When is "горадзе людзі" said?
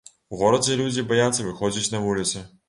0.43-1.03